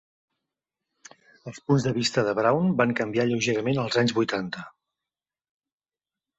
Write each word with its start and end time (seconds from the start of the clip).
Els 1.51 1.59
punts 1.67 1.85
de 1.89 1.93
vista 1.99 2.25
de 2.29 2.33
Brown 2.41 2.73
van 2.81 2.95
canviar 3.03 3.29
lleugerament 3.29 3.85
als 3.85 4.01
anys 4.05 4.17
vuitanta. 4.21 4.67